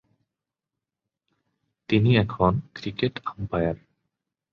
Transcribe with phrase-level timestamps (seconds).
[1.89, 3.77] তিনি এখন cricket umpire.